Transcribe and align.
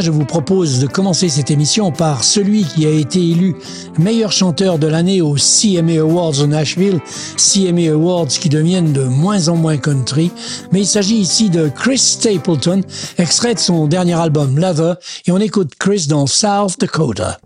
Je 0.00 0.10
vous 0.10 0.24
propose 0.24 0.80
de 0.80 0.86
commencer 0.86 1.28
cette 1.28 1.50
émission 1.50 1.92
par 1.92 2.24
celui 2.24 2.64
qui 2.64 2.86
a 2.86 2.90
été 2.90 3.18
élu 3.18 3.56
meilleur 3.98 4.32
chanteur 4.32 4.78
de 4.78 4.86
l'année 4.86 5.22
aux 5.22 5.36
CMA 5.36 6.00
Awards 6.00 6.32
de 6.32 6.46
Nashville, 6.46 7.00
CMA 7.36 7.92
Awards 7.92 8.28
qui 8.28 8.48
deviennent 8.48 8.92
de 8.92 9.04
moins 9.04 9.48
en 9.48 9.56
moins 9.56 9.76
country. 9.76 10.30
Mais 10.72 10.80
il 10.80 10.86
s'agit 10.86 11.16
ici 11.16 11.50
de 11.50 11.68
Chris 11.68 11.98
Stapleton, 11.98 12.82
extrait 13.18 13.54
de 13.54 13.58
son 13.58 13.86
dernier 13.86 14.14
album 14.14 14.58
Lover, 14.58 14.94
et 15.26 15.32
on 15.32 15.38
écoute 15.38 15.72
Chris 15.78 16.06
dans 16.08 16.26
South 16.26 16.78
Dakota. 16.78 17.38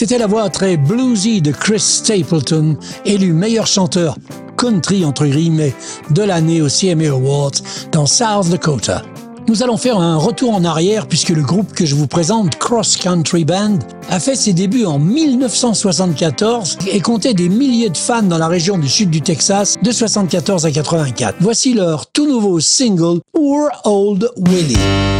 C'était 0.00 0.16
la 0.16 0.26
voix 0.26 0.48
très 0.48 0.78
bluesy 0.78 1.42
de 1.42 1.52
Chris 1.52 1.78
Stapleton, 1.78 2.78
élu 3.04 3.34
meilleur 3.34 3.66
chanteur 3.66 4.16
country 4.56 5.04
entre 5.04 5.26
guillemets 5.26 5.74
de 6.08 6.22
l'année 6.22 6.62
au 6.62 6.68
CMA 6.68 7.10
Awards 7.10 7.60
dans 7.92 8.06
South 8.06 8.48
Dakota. 8.48 9.02
Nous 9.46 9.62
allons 9.62 9.76
faire 9.76 9.98
un 9.98 10.16
retour 10.16 10.54
en 10.54 10.64
arrière 10.64 11.06
puisque 11.06 11.28
le 11.28 11.42
groupe 11.42 11.74
que 11.74 11.84
je 11.84 11.94
vous 11.94 12.06
présente, 12.06 12.56
Cross 12.56 12.96
Country 12.96 13.44
Band, 13.44 13.78
a 14.08 14.18
fait 14.20 14.36
ses 14.36 14.54
débuts 14.54 14.86
en 14.86 14.98
1974 14.98 16.78
et 16.90 17.00
comptait 17.02 17.34
des 17.34 17.50
milliers 17.50 17.90
de 17.90 17.98
fans 17.98 18.22
dans 18.22 18.38
la 18.38 18.48
région 18.48 18.78
du 18.78 18.88
sud 18.88 19.10
du 19.10 19.20
Texas 19.20 19.76
de 19.82 19.92
74 19.92 20.64
à 20.64 20.70
84. 20.70 21.36
Voici 21.40 21.74
leur 21.74 22.06
tout 22.06 22.26
nouveau 22.26 22.58
single 22.58 23.20
Poor 23.34 23.68
Old 23.84 24.30
Willie. 24.48 25.19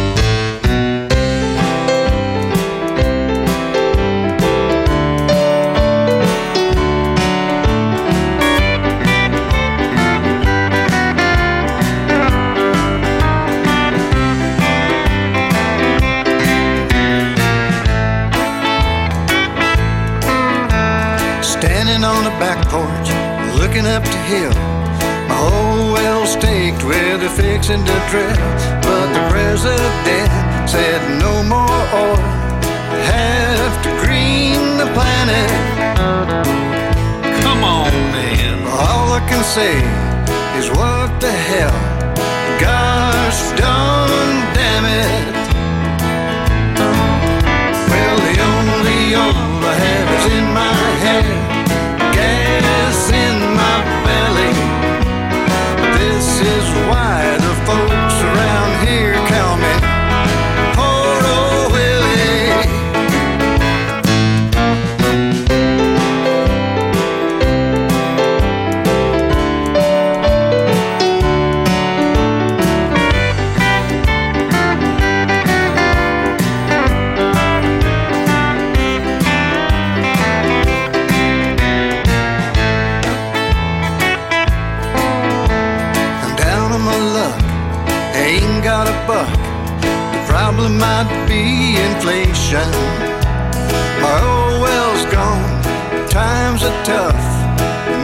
Fixing 27.61 27.85
to 27.85 27.93
drill. 28.09 28.35
But 28.81 29.13
the 29.13 29.29
president 29.29 30.69
said 30.69 31.01
no 31.19 31.43
more 31.43 31.81
oil. 31.93 32.17
Have 33.13 33.83
to 33.83 33.89
green 34.03 34.77
the 34.77 34.89
planet. 34.95 35.49
Come 37.43 37.63
on, 37.63 37.91
man. 38.13 38.65
All 38.67 39.13
I 39.13 39.21
can 39.29 39.43
say 39.43 39.77
is 40.59 40.69
what 40.71 41.21
the 41.21 41.31
hell. 41.31 41.77
Gosh 42.59 43.59
darn 43.59 44.00
ocean. 92.51 92.71
My 94.01 94.19
old 94.23 94.61
well's 94.61 95.05
gone, 95.05 95.61
times 96.09 96.63
are 96.63 96.83
tough, 96.83 97.25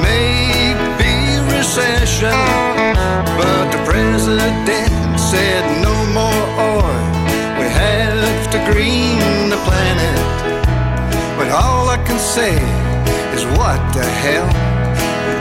maybe 0.01 1.39
recession. 1.55 2.31
But 3.37 3.71
the 3.71 3.83
president 3.85 5.19
said 5.19 5.63
no 5.81 5.93
more 6.13 6.43
oil, 6.59 7.03
we 7.59 7.67
have 7.69 8.49
to 8.51 8.59
green 8.71 9.49
the 9.49 9.57
planet. 9.67 10.19
But 11.37 11.49
all 11.51 11.89
I 11.89 11.97
can 12.05 12.19
say 12.19 12.55
is 13.35 13.43
what 13.57 13.79
the 13.93 14.05
hell, 14.05 14.49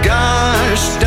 gosh 0.02 1.05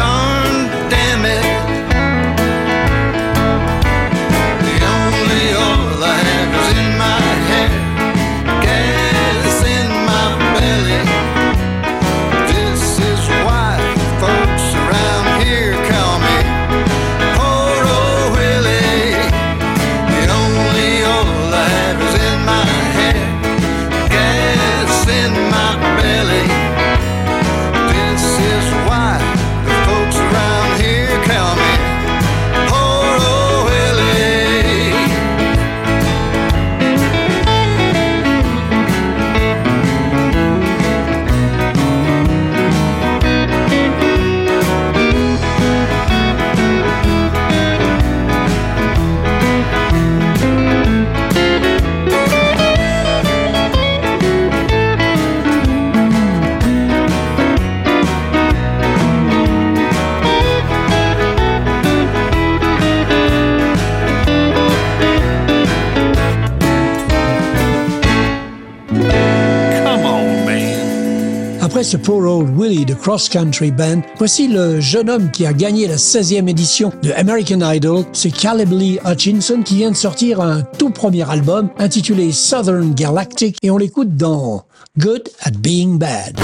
ce 71.89 71.97
Poor 71.97 72.21
Old 72.23 72.55
Willie 72.55 72.85
de 72.85 72.93
Cross 72.93 73.29
Country 73.29 73.71
Band, 73.71 74.01
voici 74.19 74.47
le 74.47 74.79
jeune 74.79 75.09
homme 75.09 75.31
qui 75.31 75.47
a 75.47 75.53
gagné 75.53 75.87
la 75.87 75.95
16e 75.95 76.47
édition 76.47 76.93
de 77.01 77.11
American 77.13 77.61
Idol, 77.61 78.05
c'est 78.13 78.29
Caleb 78.29 78.71
Lee 78.71 78.99
Hutchinson 79.03 79.63
qui 79.65 79.77
vient 79.77 79.89
de 79.89 79.95
sortir 79.95 80.39
un 80.39 80.61
tout 80.61 80.91
premier 80.91 81.27
album 81.27 81.69
intitulé 81.79 82.31
Southern 82.31 82.93
Galactic 82.93 83.57
et 83.63 83.71
on 83.71 83.77
l'écoute 83.77 84.15
dans 84.15 84.65
Good 84.99 85.29
at 85.41 85.49
Being 85.57 85.97
Bad. 85.97 86.39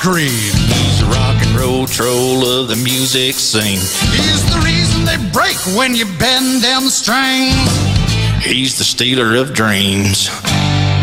Green. 0.00 0.52
He's 0.52 1.02
a 1.02 1.06
rock 1.06 1.36
and 1.40 1.58
roll 1.58 1.86
troll 1.86 2.46
of 2.46 2.68
the 2.68 2.76
music 2.76 3.34
scene. 3.34 3.80
He's 4.12 4.44
the 4.50 4.60
reason 4.64 5.04
they 5.04 5.16
break 5.32 5.56
when 5.76 5.94
you 5.94 6.06
bend 6.18 6.62
them 6.62 6.88
strings. 6.88 7.54
He's 8.42 8.78
the 8.78 8.84
stealer 8.84 9.36
of 9.36 9.54
dreams. 9.54 10.28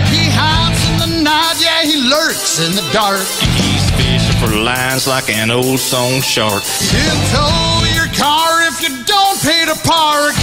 He 0.10 0.30
hides 0.30 0.80
in 0.90 0.98
the 1.00 1.24
night, 1.24 1.58
yeah, 1.60 1.84
he 1.84 1.98
lurks 2.10 2.60
in 2.60 2.76
the 2.76 2.86
dark. 2.94 3.26
He's 3.58 3.86
fishing 3.98 4.38
for 4.40 4.54
lines 4.56 5.08
like 5.08 5.30
an 5.30 5.52
old 5.52 5.80
song 5.80 6.22
shark. 6.22 6.64
He'll 6.64 7.24
tow 7.34 7.84
your 7.96 8.10
car 8.14 8.68
if 8.68 8.82
you 8.82 9.04
don't 9.06 9.40
pay 9.42 9.66
to 9.66 9.76
park. 9.88 10.36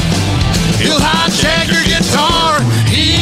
He'll 0.80 1.00
hijack 1.00 1.68
your 1.68 1.84
guitar. 1.84 2.60
He's 2.88 3.19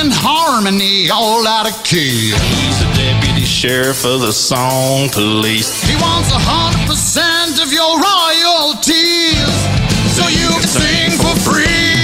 singing 0.00 0.12
harmony 0.12 1.10
all 1.10 1.46
out 1.46 1.68
of 1.68 1.84
key. 1.84 2.32
He's 2.32 2.78
the 2.78 2.90
deputy 2.94 3.44
sheriff 3.44 4.04
of 4.04 4.20
the 4.20 4.32
song 4.32 5.08
police. 5.10 5.82
He 5.82 5.94
wants 5.96 6.30
a 6.30 6.38
hundred 6.38 6.88
percent 6.88 7.62
of 7.62 7.72
your 7.72 7.98
royalties, 8.00 9.50
so 10.16 10.26
you 10.28 10.48
can 10.48 10.68
sing 10.68 11.10
for 11.18 11.34
free. 11.40 11.99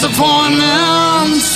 Disappointments. 0.00 1.47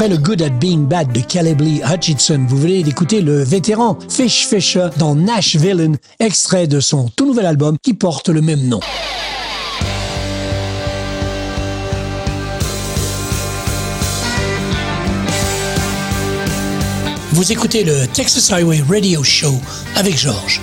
Après 0.00 0.08
le 0.08 0.16
Good 0.16 0.40
at 0.40 0.48
Being 0.48 0.86
Bad 0.86 1.12
de 1.12 1.20
Caleb 1.20 1.60
Lee 1.60 1.82
Hutchinson, 1.84 2.46
vous 2.48 2.56
venez 2.56 2.82
d'écouter 2.82 3.20
le 3.20 3.42
vétéran 3.42 3.98
Fish 4.08 4.46
Fisher 4.46 4.88
dans 4.96 5.14
Nashville, 5.14 5.98
extrait 6.18 6.66
de 6.66 6.80
son 6.80 7.10
tout 7.14 7.26
nouvel 7.26 7.44
album 7.44 7.76
qui 7.82 7.92
porte 7.92 8.30
le 8.30 8.40
même 8.40 8.66
nom. 8.66 8.80
Vous 17.32 17.52
écoutez 17.52 17.84
le 17.84 18.06
Texas 18.06 18.50
Highway 18.50 18.82
Radio 18.88 19.22
Show 19.22 19.52
avec 19.96 20.16
Georges. 20.16 20.62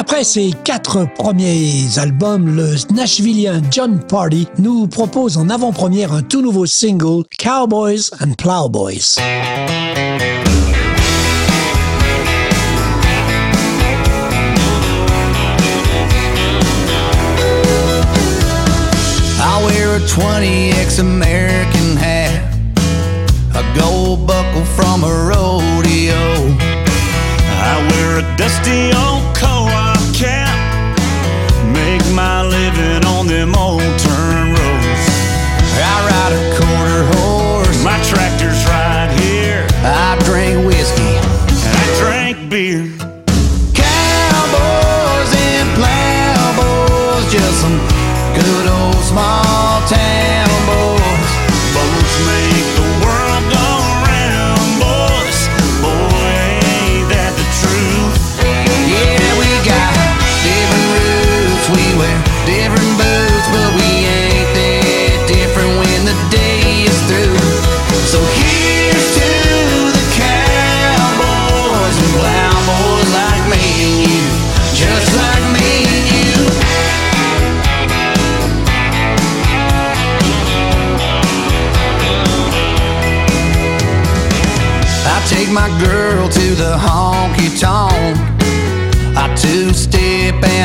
Après 0.00 0.24
ses 0.24 0.52
quatre 0.64 1.06
premiers 1.14 1.98
albums, 1.98 2.56
le 2.56 2.74
Nashvillien 2.90 3.60
John 3.70 4.00
Party 4.00 4.48
nous 4.56 4.86
propose 4.86 5.36
en 5.36 5.50
avant-première 5.50 6.14
un 6.14 6.22
tout 6.22 6.40
nouveau 6.40 6.64
single, 6.64 7.24
Cowboys 7.38 8.10
and 8.18 8.32
Plowboys. 8.38 9.18
I 19.38 19.62
wear 19.66 19.96
a 19.96 20.00
20x 20.00 20.98
American 20.98 21.98
hat, 21.98 22.40
a 23.54 23.62
gold 23.78 24.26
buckle 24.26 24.64
from 24.64 25.04
a 25.04 25.12
rodeo. 25.28 26.56
I 27.62 27.86
wear 27.90 28.20
a 28.20 28.36
dusty 28.38 28.96
old 28.96 29.36
coat. 29.36 29.59
can't 30.20 31.72
make 31.72 32.04
my 32.14 32.42
living 32.42 33.06
on 33.06 33.26
them 33.26 33.54
old 33.56 33.80
terms. 33.80 34.19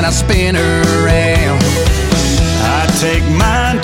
and 0.05 0.13
I 0.13 0.17
spin 0.17 0.55
her 0.55 0.81
around. 1.03 1.61
I 2.61 2.85
take 2.99 3.23
mine 3.37 3.81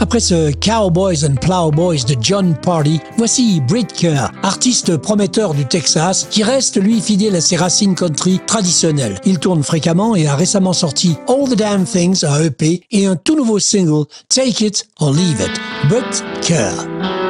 Après 0.00 0.20
ce 0.20 0.52
Cowboys 0.52 1.24
and 1.24 1.34
Plowboys 1.40 2.04
de 2.04 2.16
John 2.20 2.54
Party, 2.62 3.00
voici 3.16 3.60
Britker, 3.66 4.28
artiste 4.42 4.96
prometteur 4.96 5.54
du 5.54 5.66
Texas, 5.66 6.28
qui 6.30 6.42
reste 6.44 6.80
lui 6.80 7.00
fidèle 7.00 7.34
à 7.34 7.40
ses 7.40 7.56
racines 7.56 7.96
country 7.96 8.40
traditionnelles. 8.46 9.20
Il 9.24 9.38
tourne 9.38 9.62
fréquemment 9.62 10.14
et 10.14 10.26
a 10.26 10.36
récemment 10.36 10.72
sorti 10.72 11.16
All 11.26 11.48
the 11.48 11.56
Damn 11.56 11.84
Things, 11.84 12.24
un 12.24 12.44
EP, 12.44 12.82
et 12.92 13.06
un 13.06 13.16
tout 13.16 13.36
nouveau 13.36 13.58
single, 13.58 14.04
Take 14.28 14.64
It 14.64 14.86
or 15.00 15.12
Leave 15.12 15.40
It, 15.40 15.60
Britker. 15.88 17.27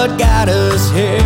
what 0.00 0.18
got 0.18 0.48
us 0.48 0.90
here. 0.92 1.19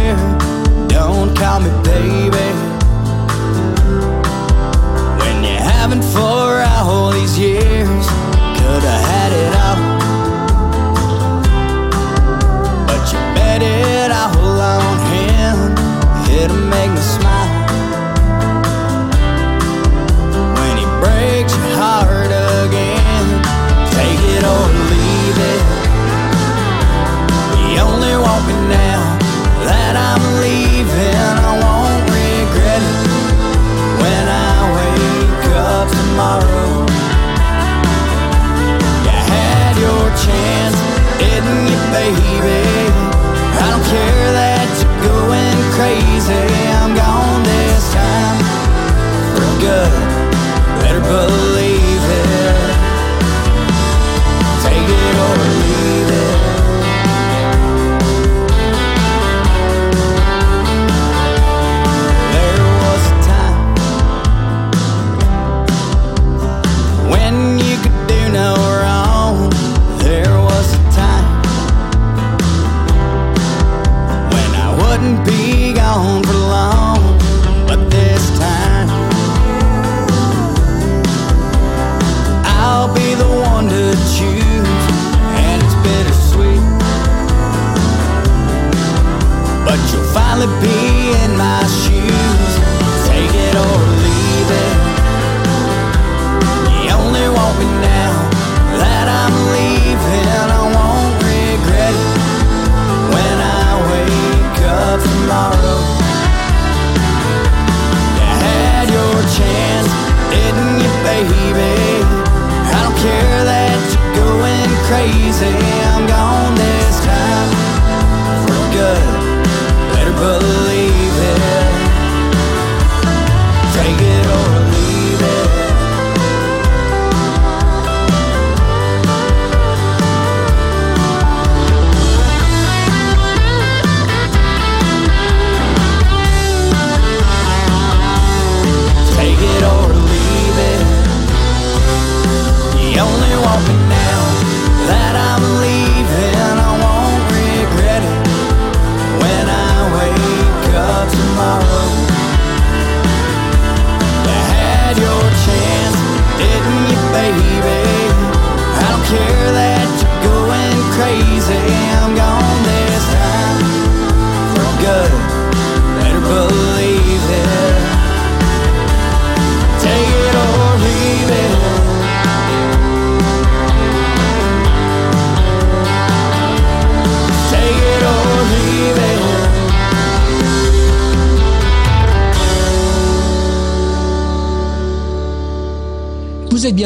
Better 49.75 51.01
believe 51.01 51.64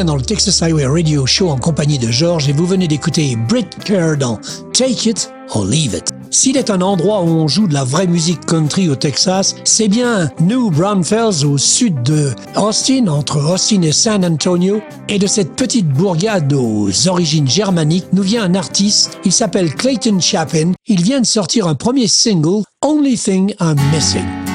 dans 0.03 0.15
le 0.15 0.21
Texas 0.21 0.61
Highway 0.61 0.85
Radio 0.85 1.25
Show 1.25 1.49
en 1.49 1.57
compagnie 1.57 1.97
de 1.97 2.09
George 2.09 2.47
et 2.47 2.53
vous 2.53 2.65
venez 2.65 2.87
d'écouter 2.87 3.35
Britt 3.35 3.77
Kerr 3.83 4.17
dans 4.17 4.39
Take 4.73 5.09
It 5.09 5.31
or 5.49 5.65
Leave 5.65 5.95
It. 5.95 6.09
S'il 6.31 6.57
est 6.57 6.69
un 6.69 6.81
endroit 6.81 7.21
où 7.21 7.27
on 7.27 7.47
joue 7.47 7.67
de 7.67 7.73
la 7.73 7.83
vraie 7.83 8.07
musique 8.07 8.45
country 8.45 8.87
au 8.87 8.95
Texas, 8.95 9.55
c'est 9.63 9.87
bien 9.87 10.29
New 10.39 10.69
Braunfels 10.69 11.43
au 11.45 11.57
sud 11.57 12.01
de 12.03 12.31
Austin, 12.55 13.07
entre 13.07 13.37
Austin 13.37 13.81
et 13.81 13.91
San 13.91 14.23
Antonio. 14.23 14.79
Et 15.09 15.19
de 15.19 15.27
cette 15.27 15.55
petite 15.55 15.87
bourgade 15.87 16.53
aux 16.53 17.07
origines 17.07 17.49
germaniques 17.49 18.07
nous 18.13 18.23
vient 18.23 18.43
un 18.43 18.55
artiste, 18.55 19.17
il 19.25 19.31
s'appelle 19.31 19.73
Clayton 19.73 20.19
Chapin. 20.19 20.73
Il 20.87 21.01
vient 21.01 21.21
de 21.21 21.25
sortir 21.25 21.67
un 21.67 21.75
premier 21.75 22.07
single, 22.07 22.63
Only 22.83 23.17
Thing 23.17 23.53
I'm 23.59 23.79
Missing. 23.91 24.48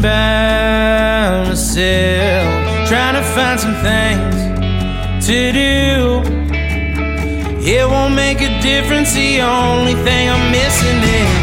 sitting 0.00 0.02
by 0.02 1.44
myself, 1.48 2.88
trying 2.88 3.14
to 3.14 3.22
find 3.34 3.60
some 3.60 3.74
things 3.82 5.26
to 5.26 5.52
do. 5.52 6.22
It 7.62 7.86
won't 7.86 8.14
make 8.14 8.40
a 8.40 8.60
difference, 8.62 9.12
the 9.14 9.42
only 9.42 9.94
thing 9.94 10.30
I'm 10.30 10.50
missing 10.50 11.02
is. 11.02 11.39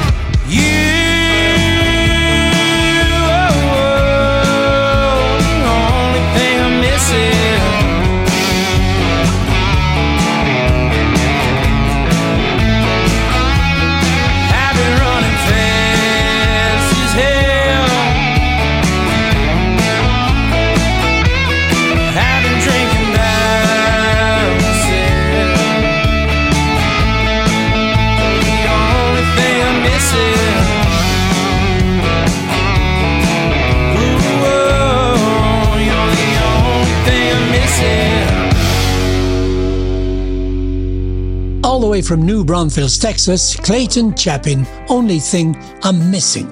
New 42.18 42.44
Braunfels, 42.44 43.00
Texas, 43.00 43.56
Clayton 43.64 44.14
Chapin, 44.16 44.64
Only 44.90 45.20
Thing 45.20 45.56
I'm 45.84 45.98
Missing. 46.10 46.48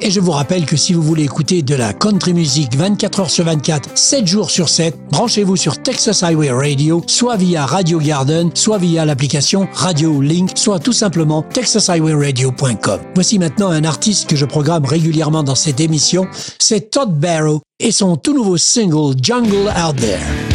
Et 0.00 0.10
je 0.10 0.20
vous 0.20 0.30
rappelle 0.30 0.64
que 0.64 0.76
si 0.76 0.92
vous 0.92 1.02
voulez 1.02 1.24
écouter 1.24 1.62
de 1.62 1.74
la 1.74 1.92
country 1.92 2.32
music 2.32 2.76
24 2.76 3.20
heures 3.20 3.30
sur 3.30 3.44
24, 3.44 3.96
7 3.98 4.26
jours 4.26 4.50
sur 4.50 4.68
7, 4.68 4.96
branchez-vous 5.10 5.56
sur 5.56 5.82
Texas 5.82 6.22
Highway 6.22 6.50
Radio, 6.50 7.02
soit 7.06 7.36
via 7.36 7.66
Radio 7.66 7.98
Garden, 7.98 8.50
soit 8.54 8.78
via 8.78 9.04
l'application 9.04 9.68
Radio 9.72 10.20
Link, 10.20 10.50
soit 10.54 10.78
tout 10.78 10.92
simplement 10.92 11.42
texashighwayradio.com. 11.42 13.00
Voici 13.14 13.38
maintenant 13.38 13.70
un 13.70 13.84
artiste 13.84 14.28
que 14.28 14.36
je 14.36 14.44
programme 14.44 14.84
régulièrement 14.84 15.42
dans 15.42 15.56
cette 15.56 15.80
émission, 15.80 16.26
c'est 16.58 16.90
Todd 16.90 17.18
Barrow 17.18 17.60
et 17.80 17.90
son 17.90 18.16
tout 18.16 18.34
nouveau 18.34 18.56
single 18.56 19.16
Jungle 19.20 19.72
Out 19.76 19.96
There. 19.96 20.47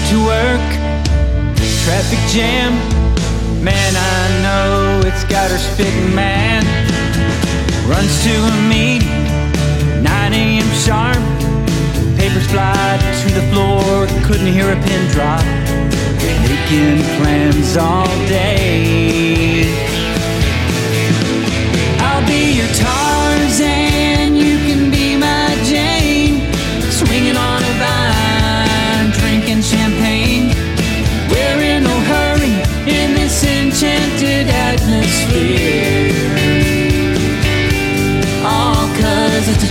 Late 0.00 0.10
to 0.12 0.24
work, 0.24 0.70
traffic 1.84 2.18
jam. 2.32 2.72
Man, 3.62 3.94
I 3.94 4.42
know 4.42 5.06
it's 5.06 5.24
got 5.24 5.50
her 5.50 5.58
spitting 5.58 6.14
mad. 6.14 6.64
Runs 7.86 8.22
to 8.24 8.30
a 8.30 8.68
meeting, 8.68 9.06
9 10.02 10.32
a.m. 10.32 10.70
sharp. 10.84 11.18
Papers 12.16 12.46
fly 12.46 12.98
to 13.22 13.34
the 13.34 13.42
floor, 13.52 14.06
couldn't 14.24 14.50
hear 14.50 14.72
a 14.72 14.80
pin 14.86 15.10
drop. 15.10 15.44
Making 16.48 17.02
plans 17.18 17.76
all 17.76 18.08
day. 18.26 19.49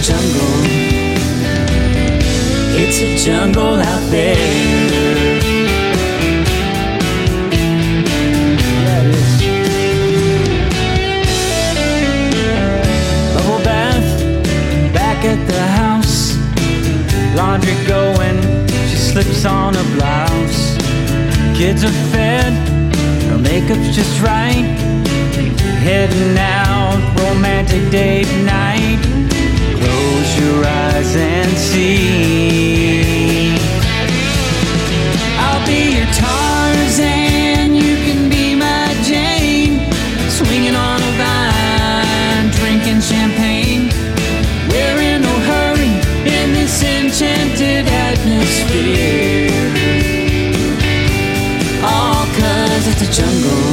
Jungle. 0.02 0.62
It's 2.82 3.02
a 3.02 3.18
jungle 3.18 3.76
out 3.76 4.10
there. 4.10 4.36
Bubble 13.34 13.64
bath, 13.66 14.94
back 14.94 15.26
at 15.26 15.46
the 15.48 15.62
house. 15.80 16.38
Laundry 17.36 17.76
going, 17.86 18.42
she 18.88 18.96
slips 18.96 19.46
on 19.46 19.76
a 19.76 19.84
blouse. 19.96 20.78
Kids 21.58 21.84
are 21.84 21.98
fed, 22.12 22.54
her 23.30 23.38
makeup's 23.38 23.94
just 23.94 24.22
right. 24.22 24.64
Heading 25.84 26.38
out, 26.38 27.00
romantic 27.20 27.90
date 27.92 28.28
night. 28.44 29.19
Your 30.40 30.66
eyes 30.66 31.16
and 31.16 31.52
see. 31.58 32.00
I'll 35.38 35.66
be 35.68 35.98
your 35.98 36.10
Tarzan, 36.14 37.76
you 37.76 37.96
can 38.06 38.30
be 38.30 38.56
my 38.56 38.96
Jane. 39.04 39.80
Swinging 40.30 40.76
on 40.76 41.02
a 41.02 41.12
vine, 41.20 42.50
drinking 42.60 43.02
champagne. 43.02 43.90
We're 44.70 45.02
in 45.12 45.22
no 45.24 45.36
hurry 45.50 45.94
in 46.38 46.54
this 46.54 46.84
enchanted 46.84 47.88
atmosphere. 47.88 49.50
All 51.84 52.26
cause 52.40 52.88
it's 52.92 53.02
a 53.08 53.12
jungle. 53.12 53.66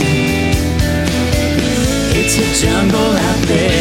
It's 2.19 2.37
a 2.39 2.47
jungle 2.67 3.13
out 3.29 3.43
there. 3.47 3.76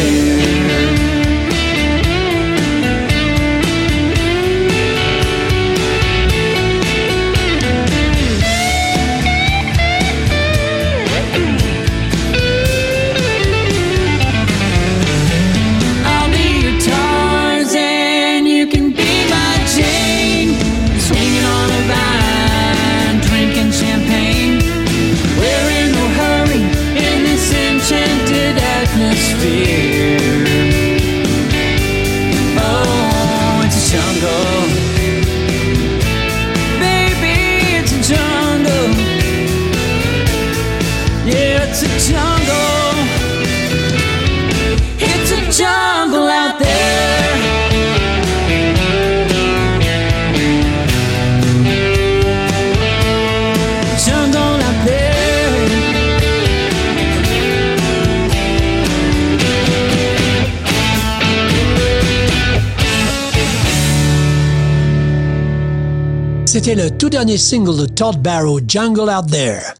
C'était 66.56 66.74
le 66.74 66.90
tout 66.90 67.10
dernier 67.10 67.36
single 67.36 67.76
de 67.76 67.84
Todd 67.84 68.16
Barrow, 68.16 68.60
Jungle 68.66 69.10
Out 69.10 69.30
There. 69.30 69.74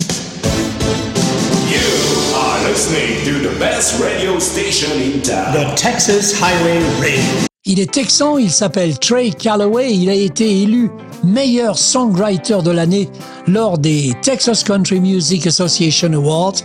You 1.71 1.81
are 2.37 2.69
listening 2.69 3.25
to 3.25 3.49
the 3.49 3.59
best 3.59 3.99
radio 3.99 4.39
station 4.39 4.91
in 5.01 5.23
town. 5.23 5.55
The 5.55 5.75
Texas 5.75 6.39
Highway 6.39 6.83
Radio. 7.01 7.47
Il 7.65 7.81
est 7.81 7.91
texan, 7.91 8.37
il 8.37 8.51
s'appelle 8.51 8.99
Trey 8.99 9.31
Calloway, 9.31 9.95
il 9.95 10.11
a 10.11 10.15
été 10.15 10.65
élu 10.65 10.91
meilleur 11.25 11.79
songwriter 11.79 12.59
de 12.62 12.73
l'année 12.73 13.09
lors 13.47 13.79
des 13.79 14.12
Texas 14.21 14.62
Country 14.62 15.01
Music 15.01 15.47
Association 15.47 16.12
Awards. 16.12 16.57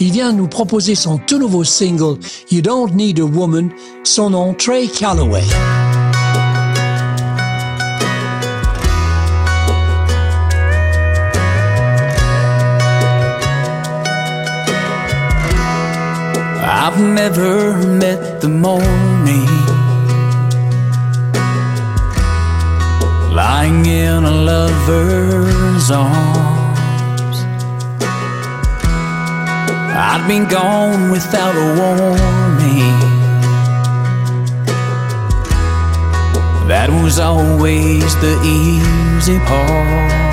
Il 0.00 0.12
vient 0.12 0.32
nous 0.32 0.48
proposer 0.48 0.94
son 0.94 1.18
tout 1.18 1.38
nouveau 1.38 1.62
single 1.62 2.16
You 2.50 2.62
Don't 2.62 2.94
Need 2.94 3.20
a 3.20 3.24
Woman, 3.24 3.68
son 4.02 4.30
nom 4.30 4.54
Trey 4.54 4.86
Calloway. 4.86 5.44
I've 16.90 17.00
never 17.00 17.76
met 17.86 18.40
the 18.40 18.48
morning 18.48 19.46
lying 23.30 23.84
in 23.84 24.24
a 24.24 24.30
lover's 24.30 25.90
arms. 25.90 27.36
I'd 30.10 30.24
been 30.26 30.48
gone 30.48 31.10
without 31.10 31.54
a 31.54 31.68
warning. 31.78 32.98
That 36.68 36.88
was 36.88 37.18
always 37.18 38.16
the 38.22 38.34
easy 38.42 39.38
part. 39.40 40.27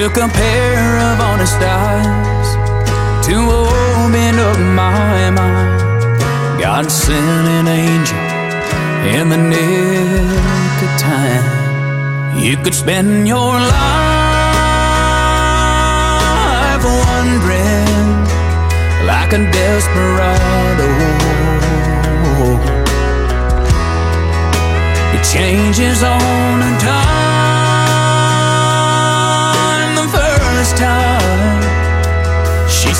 Took 0.00 0.16
a 0.16 0.26
pair 0.28 0.98
of 1.08 1.20
honest 1.20 1.60
eyes 1.60 2.48
to 3.26 3.34
open 3.34 4.38
up 4.40 4.58
my 4.58 5.30
mind. 5.30 5.80
God 6.60 6.90
sent 6.90 7.46
an 7.58 7.68
angel 7.68 8.18
in 9.16 9.28
the 9.28 9.36
nick 9.36 10.82
of 10.86 10.92
time. 10.98 11.46
You 12.36 12.56
could 12.56 12.74
spend 12.74 13.28
your 13.28 13.52
life 13.52 13.94
wondering 17.06 18.26
like 19.06 19.32
a 19.32 19.38
desperado. 19.54 20.90
It 25.14 25.22
changes 25.22 26.02
on 26.02 26.62
a 26.62 26.78
dime 26.80 27.23
time 30.76 31.24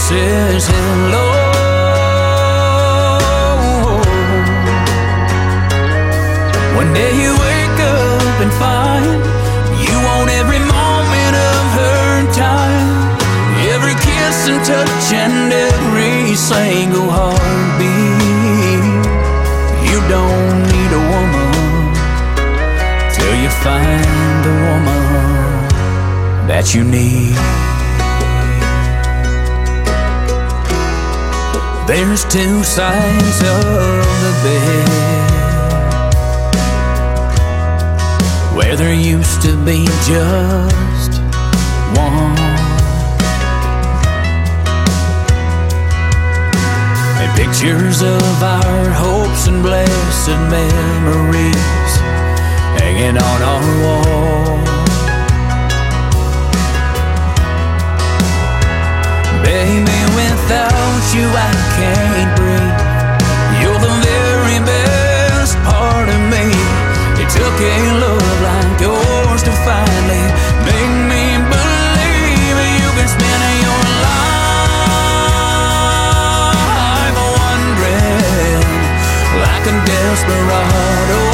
says 0.08 0.66
hello. 0.66 1.28
One 6.76 6.92
day 6.92 7.12
you 7.22 7.32
wake 7.32 7.80
up 7.80 8.36
and 8.44 8.52
find 8.64 9.06
you 9.86 9.96
want 10.08 10.28
every 10.40 10.58
moment 10.58 11.34
of 11.52 11.64
her 11.80 12.32
time, 12.34 13.16
every 13.72 13.96
kiss 14.06 14.48
and 14.50 14.60
touch 14.64 15.06
and 15.24 15.52
every 15.52 16.34
single 16.34 17.08
heartbeat. 17.16 18.84
You 19.88 19.98
don't 20.14 20.58
need 20.72 20.90
a 21.00 21.04
woman 21.14 21.94
till 23.14 23.34
you 23.42 23.50
find 23.64 24.23
that 26.54 26.72
you 26.72 26.84
need. 26.84 27.34
There's 31.88 32.22
two 32.26 32.62
sides 32.62 33.38
of 33.42 33.64
the 34.22 34.32
bed 34.44 34.88
where 38.54 38.76
there 38.76 38.94
used 38.94 39.42
to 39.42 39.52
be 39.64 39.84
just 40.06 41.12
one. 41.98 42.38
And 47.18 47.30
pictures 47.34 48.00
of 48.02 48.42
our 48.42 48.90
hopes 48.90 49.48
and 49.48 49.60
blessed 49.60 50.38
memories 50.54 51.92
hanging 52.78 53.18
on 53.18 53.42
our 53.42 53.66
wall. 53.82 54.73
Baby, 59.44 60.00
without 60.16 61.04
you 61.12 61.28
I 61.28 61.52
can't 61.76 62.32
breathe. 62.34 62.80
You're 63.60 63.76
the 63.78 63.94
very 64.08 64.58
best 64.64 65.54
part 65.68 66.08
of 66.08 66.20
me. 66.32 66.48
It 67.20 67.28
took 67.28 67.56
a 67.60 67.76
love 68.00 68.40
like 68.48 68.80
yours 68.80 69.42
to 69.44 69.52
finally 69.68 70.24
make 70.64 70.94
me 71.12 71.24
believe 71.52 72.58
you 72.80 72.88
your 73.64 73.82
life 74.08 74.34
wondering 77.36 78.64
like 79.44 79.64
a 79.68 79.74
desperado. 79.84 81.33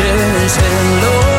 She 0.00 0.48
says 0.48 0.56
hello. 0.56 1.29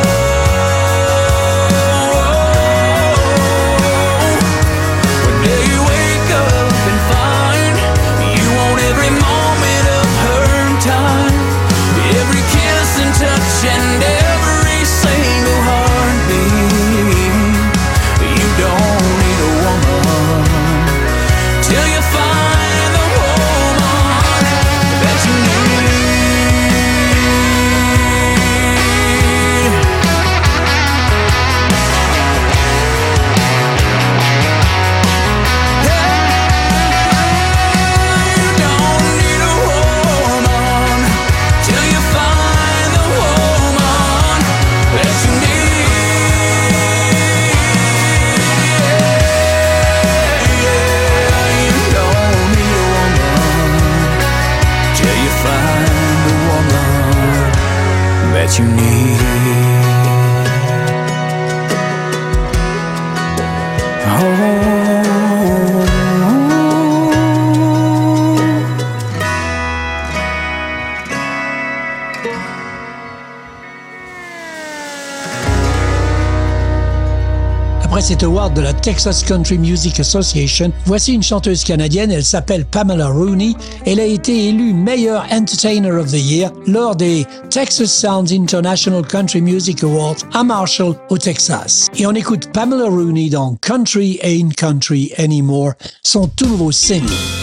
De 78.49 78.61
la 78.61 78.73
Texas 78.73 79.23
Country 79.23 79.57
Music 79.57 79.99
Association, 79.99 80.71
voici 80.85 81.13
une 81.13 81.21
chanteuse 81.21 81.63
canadienne, 81.63 82.11
elle 82.11 82.23
s'appelle 82.23 82.65
Pamela 82.65 83.09
Rooney. 83.09 83.55
Elle 83.85 83.99
a 83.99 84.05
été 84.05 84.49
élue 84.49 84.73
meilleure 84.73 85.25
Entertainer 85.31 85.91
of 85.91 86.11
the 86.11 86.19
Year 86.19 86.51
lors 86.65 86.95
des 86.95 87.25
Texas 87.49 87.91
Sounds 87.91 88.31
International 88.31 89.05
Country 89.05 89.41
Music 89.41 89.83
Awards 89.83 90.17
à 90.33 90.43
Marshall, 90.43 90.95
au 91.09 91.17
Texas. 91.17 91.87
Et 91.95 92.07
on 92.07 92.13
écoute 92.13 92.51
Pamela 92.51 92.85
Rooney 92.85 93.29
dans 93.29 93.55
Country 93.61 94.19
Ain't 94.23 94.55
Country 94.55 95.11
Anymore, 95.17 95.73
son 96.01 96.27
tout 96.27 96.47
nouveau 96.47 96.71
single. 96.71 97.40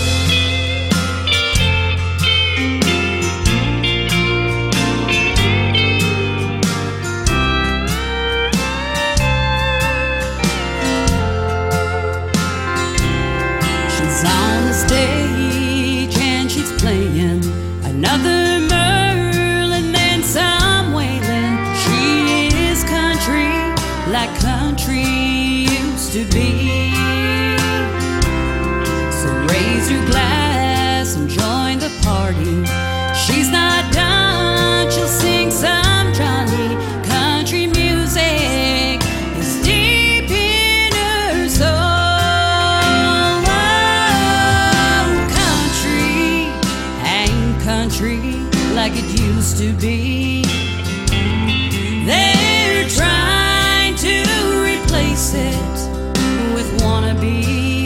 like 48.79 48.93
it 48.95 49.20
used 49.20 49.59
to 49.59 49.72
be. 49.72 50.45
They're 52.07 52.89
trying 52.89 53.97
to 53.97 54.14
replace 54.70 55.35
it 55.35 55.74
with 56.55 56.68
wannabes. 56.81 57.78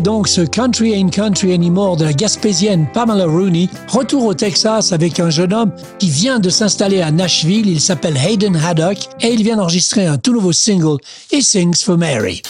Donc 0.00 0.28
ce 0.28 0.42
Country 0.42 0.94
Ain't 0.94 1.10
Country 1.10 1.52
Anymore 1.52 1.96
de 1.96 2.04
la 2.04 2.12
Gaspésienne 2.12 2.86
Pamela 2.92 3.26
Rooney, 3.26 3.68
retour 3.88 4.24
au 4.26 4.34
Texas 4.34 4.92
avec 4.92 5.18
un 5.18 5.30
jeune 5.30 5.52
homme 5.52 5.72
qui 5.98 6.08
vient 6.08 6.38
de 6.38 6.50
s'installer 6.50 7.00
à 7.00 7.10
Nashville. 7.10 7.68
Il 7.68 7.80
s'appelle 7.80 8.16
Hayden 8.16 8.56
Haddock 8.56 8.98
et 9.20 9.28
il 9.28 9.42
vient 9.42 9.56
d'enregistrer 9.56 10.06
un 10.06 10.18
tout 10.18 10.32
nouveau 10.32 10.52
single, 10.52 10.98
He 11.32 11.42
Sings 11.42 11.82
for 11.82 11.98
Mary. 11.98 12.42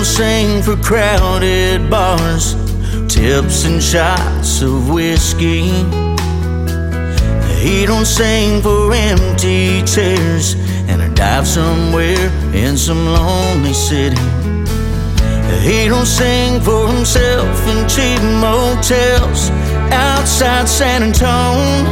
Don't 0.00 0.06
sing 0.06 0.62
for 0.62 0.82
crowded 0.82 1.90
bars, 1.90 2.54
tips 3.06 3.66
and 3.66 3.82
shots 3.82 4.62
of 4.62 4.88
whiskey. 4.88 5.68
He 7.60 7.84
don't 7.84 8.06
sing 8.06 8.62
for 8.62 8.94
empty 8.94 9.82
chairs 9.82 10.54
and 10.88 11.02
a 11.02 11.14
dive 11.14 11.46
somewhere 11.46 12.30
in 12.54 12.78
some 12.78 13.04
lonely 13.04 13.74
city. 13.74 14.16
He 15.60 15.86
don't 15.88 16.06
sing 16.06 16.62
for 16.62 16.88
himself 16.88 17.68
in 17.68 17.86
cheap 17.86 18.22
motels 18.40 19.50
outside 19.92 20.66
San 20.66 21.02
Antonio. 21.02 21.90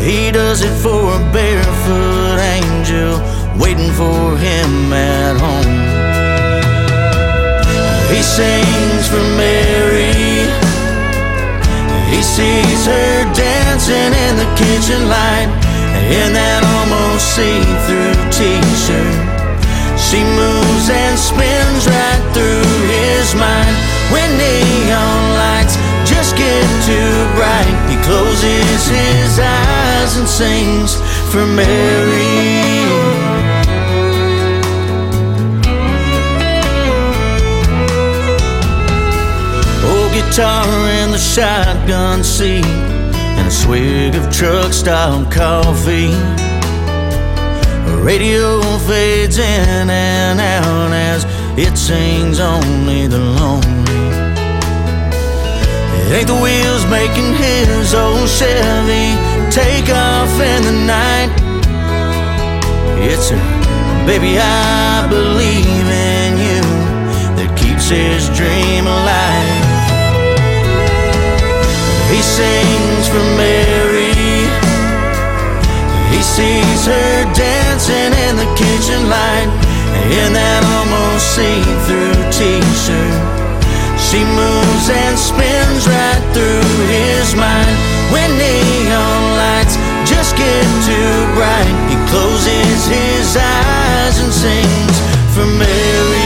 He 0.00 0.30
does 0.30 0.62
it 0.62 0.76
for 0.80 1.16
a 1.16 1.32
barefoot 1.32 2.38
angel 2.38 3.18
waiting 3.58 3.90
for 3.94 4.36
him 4.38 4.92
at 4.92 5.40
home. 5.40 5.95
He 8.08 8.22
sings 8.22 9.08
for 9.08 9.24
Mary. 9.36 10.46
He 12.10 12.22
sees 12.22 12.86
her 12.86 13.24
dancing 13.34 14.12
in 14.24 14.32
the 14.38 14.48
kitchen 14.54 15.08
light 15.08 15.50
in 16.08 16.32
that 16.32 16.62
almost 16.62 17.34
see-through 17.34 18.14
t-shirt. 18.30 19.36
She 19.98 20.22
moves 20.22 20.86
and 20.88 21.18
spins 21.18 21.82
right 21.90 22.22
through 22.30 22.62
his 22.86 23.34
mind 23.34 23.74
when 24.14 24.30
neon 24.38 25.22
lights 25.34 25.74
just 26.06 26.36
get 26.38 26.62
too 26.86 27.12
bright. 27.34 27.74
He 27.90 27.96
closes 28.06 28.86
his 28.86 29.38
eyes 29.40 30.16
and 30.16 30.28
sings 30.28 30.94
for 31.32 31.44
Mary. 31.44 32.85
Guitar 40.36 40.90
in 41.02 41.12
the 41.12 41.18
shotgun 41.18 42.22
seat 42.22 42.62
and 42.62 43.48
a 43.48 43.50
swig 43.50 44.14
of 44.14 44.30
truck 44.30 44.70
stop 44.70 45.32
coffee. 45.32 46.12
Radio 48.04 48.60
fades 48.86 49.38
in 49.38 49.88
and 49.88 50.38
out 50.38 50.92
as 50.92 51.24
it 51.56 51.74
sings 51.78 52.38
only 52.38 53.06
the 53.06 53.18
lonely. 53.18 54.04
It 56.04 56.12
ain't 56.12 56.28
the 56.28 56.38
wheels 56.38 56.84
making 56.90 57.32
his 57.32 57.94
old 57.94 58.28
Chevy 58.28 59.16
take 59.50 59.88
off 59.88 60.38
in 60.38 60.62
the 60.68 60.76
night. 60.84 61.32
It's 63.00 63.30
a 63.30 63.36
baby, 64.04 64.36
I 64.38 65.06
believe 65.08 65.88
in 66.12 66.36
you 66.36 66.60
that 67.36 67.56
keeps 67.56 67.88
his 67.88 68.28
dream 68.36 68.86
alive. 68.86 69.55
He 72.10 72.22
sings 72.22 73.08
for 73.08 73.24
Mary. 73.36 74.14
He 76.10 76.22
sees 76.22 76.86
her 76.86 77.24
dancing 77.34 78.12
in 78.26 78.36
the 78.36 78.48
kitchen 78.54 79.10
light 79.10 79.50
in 80.10 80.32
that 80.32 80.62
almost 80.76 81.34
see-through 81.34 82.16
t-shirt. 82.30 83.16
She 83.98 84.22
moves 84.22 84.86
and 84.88 85.18
spins 85.18 85.82
right 85.88 86.24
through 86.30 86.62
his 86.86 87.34
mind 87.34 87.74
when 88.14 88.30
neon 88.38 89.22
lights 89.36 89.74
just 90.06 90.36
get 90.36 90.66
too 90.86 91.12
bright. 91.34 91.74
He 91.90 91.96
closes 92.08 92.86
his 92.86 93.36
eyes 93.36 94.16
and 94.22 94.32
sings 94.32 94.96
for 95.34 95.46
Mary. 95.58 96.25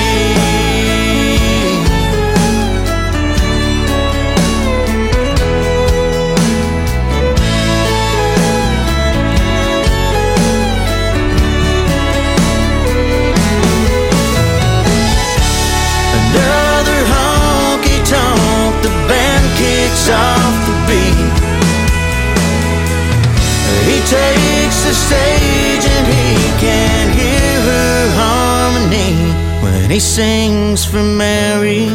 Takes 24.10 24.78
the 24.82 24.94
stage 25.06 25.84
and 25.94 26.04
he 26.10 26.34
can 26.58 27.04
hear 27.14 27.54
her 27.70 28.00
harmony 28.18 29.14
when 29.62 29.88
he 29.88 30.00
sings 30.00 30.84
for 30.84 31.02
Mary. 31.02 31.86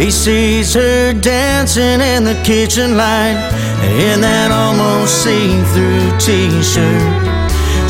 He 0.00 0.10
sees 0.10 0.72
her 0.72 1.12
dancing 1.12 2.00
in 2.00 2.24
the 2.24 2.34
kitchen 2.44 2.96
light 2.96 3.36
in 4.08 4.22
that 4.22 4.50
almost 4.50 5.22
see-through 5.22 6.08
t-shirt. 6.16 7.04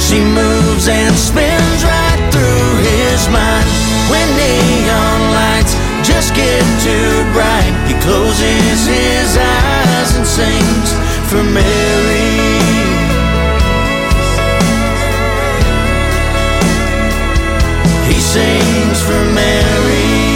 She 0.02 0.18
moves 0.18 0.90
and 0.90 1.14
spins 1.14 1.80
right 1.86 2.22
through 2.34 2.70
his 2.82 3.22
mind 3.30 3.70
when 4.10 4.26
neon 4.34 5.20
lights 5.38 5.74
just 6.02 6.34
get 6.34 6.62
too 6.82 7.22
bright. 7.32 7.72
He 7.86 7.94
closes 8.02 8.73
for 11.34 11.42
Mary. 11.42 12.30
He 18.08 18.20
sings 18.20 19.02
for 19.02 19.20
Mary. 19.34 20.34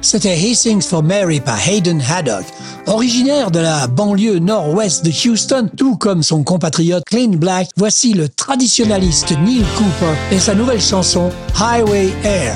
C'était 0.00 0.36
He 0.36 0.54
Sings 0.54 0.86
for 0.86 1.02
Mary 1.02 1.40
par 1.40 1.58
Hayden 1.58 1.98
Haddock. 1.98 2.44
Originaire 2.86 3.50
de 3.50 3.60
la 3.60 3.86
banlieue 3.86 4.38
nord-ouest 4.38 5.04
de 5.04 5.10
Houston, 5.10 5.70
tout 5.74 5.96
comme 5.96 6.22
son 6.22 6.42
compatriote 6.42 7.04
Clean 7.06 7.30
Black, 7.30 7.68
voici 7.76 8.12
le 8.12 8.28
traditionnaliste 8.28 9.32
Neil 9.38 9.64
Cooper 9.76 10.14
et 10.30 10.38
sa 10.38 10.54
nouvelle 10.54 10.80
chanson 10.80 11.30
Highway 11.58 12.12
Air. 12.24 12.54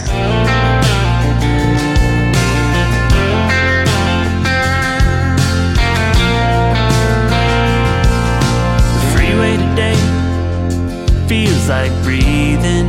Feels 11.28 11.68
like 11.68 11.92
breathing. 12.02 12.88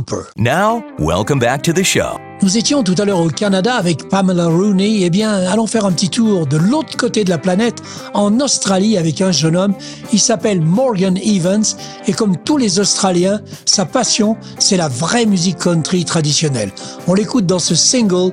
Cooper. 0.00 0.30
Now, 0.36 0.82
welcome 0.98 1.38
back 1.38 1.62
to 1.64 1.72
the 1.72 1.82
show. 1.82 2.18
Nous 2.42 2.56
étions 2.56 2.82
tout 2.82 2.94
à 2.96 3.04
l'heure 3.04 3.20
au 3.20 3.28
Canada 3.28 3.74
avec 3.74 4.08
Pamela 4.08 4.46
Rooney. 4.46 5.02
Eh 5.02 5.10
bien, 5.10 5.30
allons 5.30 5.66
faire 5.66 5.84
un 5.84 5.92
petit 5.92 6.08
tour 6.08 6.46
de 6.46 6.56
l'autre 6.56 6.96
côté 6.96 7.22
de 7.22 7.28
la 7.28 7.36
planète, 7.36 7.82
en 8.14 8.40
Australie, 8.40 8.96
avec 8.96 9.20
un 9.20 9.30
jeune 9.30 9.56
homme. 9.56 9.74
Il 10.10 10.18
s'appelle 10.18 10.62
Morgan 10.62 11.18
Evans. 11.18 11.64
Et 12.06 12.14
comme 12.14 12.38
tous 12.38 12.56
les 12.56 12.80
Australiens, 12.80 13.42
sa 13.66 13.84
passion, 13.84 14.38
c'est 14.58 14.78
la 14.78 14.88
vraie 14.88 15.26
musique 15.26 15.58
country 15.58 16.06
traditionnelle. 16.06 16.72
On 17.06 17.12
l'écoute 17.12 17.44
dans 17.44 17.58
ce 17.58 17.74
single, 17.74 18.32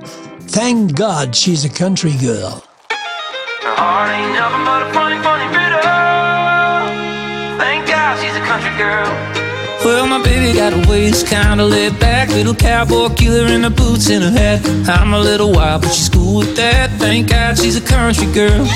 Thank 0.50 0.94
God 0.94 1.34
She's 1.34 1.66
a 1.66 1.70
Country 1.70 2.14
Girl. 2.18 2.62
Thank 7.60 7.88
God 7.88 8.18
she's 8.22 8.36
a 8.36 8.46
country 8.46 8.72
girl. 8.78 9.47
Well, 9.88 10.06
my 10.06 10.22
baby 10.22 10.52
got 10.52 10.74
a 10.74 10.84
waist 10.90 11.28
kinda 11.28 11.64
laid 11.64 11.98
back, 11.98 12.28
little 12.28 12.54
cowboy 12.54 13.08
killer 13.16 13.48
in 13.48 13.62
the 13.62 13.70
boots 13.70 14.10
in 14.10 14.22
her 14.22 14.32
hat. 14.32 14.60
I'm 14.90 15.14
a 15.14 15.20
little 15.30 15.54
wild, 15.54 15.84
but 15.84 15.94
she's 15.94 16.10
cool 16.10 16.40
with 16.40 16.58
that. 16.58 16.92
Thank 17.00 17.30
God 17.30 17.58
she's 17.58 17.78
a 17.78 17.86
country 17.96 18.28
girl. 18.34 18.68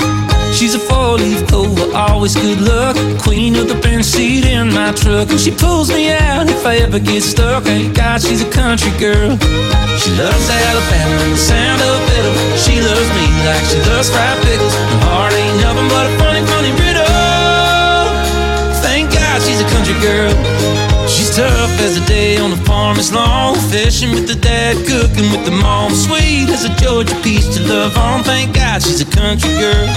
She's 0.54 0.74
a 0.74 0.80
four-leaf 0.80 1.48
clover, 1.50 1.94
always 1.94 2.34
good 2.34 2.62
luck. 2.62 2.96
Queen 3.20 3.58
of 3.58 3.68
the 3.68 3.76
bench 3.76 4.06
seat 4.06 4.46
in 4.46 4.72
my 4.74 4.94
truck, 4.94 5.30
and 5.30 5.38
she 5.38 5.52
pulls 5.52 5.90
me 5.92 6.14
out 6.14 6.50
if 6.50 6.66
I 6.66 6.78
ever 6.78 7.00
get 7.00 7.24
stuck. 7.24 7.66
Thank 7.66 7.94
God 7.94 8.22
she's 8.22 8.42
a 8.42 8.50
country 8.50 8.94
girl. 8.98 9.36
She 10.00 10.12
loves 10.16 10.48
Alabama 10.48 11.18
and 11.28 11.34
the 11.36 11.44
sound 11.52 11.82
of 11.82 12.00
fiddle. 12.08 12.36
She 12.56 12.80
loves 12.80 13.10
me 13.20 13.28
like 13.44 13.64
she 13.68 13.80
loves 13.92 14.10
fried 14.10 14.40
pickles. 14.48 14.76
Her 14.76 15.00
heart 15.12 15.34
ain't 15.34 15.60
nothing 15.60 15.90
but 15.92 16.08
a 16.08 16.12
funny, 16.24 16.44
funny 16.48 16.72
riddle. 16.80 17.04
Thank 18.80 19.12
God 19.12 19.42
she's 19.44 19.60
a 19.60 19.68
country 19.76 20.00
girl. 20.00 20.61
She's 21.12 21.36
tough 21.36 21.76
as 21.84 21.98
a 21.98 22.06
day 22.08 22.38
on 22.38 22.52
the 22.52 22.62
farm 22.64 22.98
is 22.98 23.12
long. 23.14 23.56
Fishing 23.70 24.12
with 24.12 24.28
the 24.28 24.36
dad, 24.36 24.80
cooking 24.88 25.28
with 25.32 25.44
the 25.44 25.52
mom. 25.52 25.92
Sweet 25.92 26.48
as 26.50 26.64
a 26.64 26.72
Georgia 26.80 27.14
peach 27.22 27.48
to 27.56 27.62
love 27.68 27.98
on. 27.98 28.24
Thank 28.24 28.56
God 28.56 28.82
she's 28.82 29.02
a 29.02 29.06
country 29.06 29.52
girl. 29.60 29.88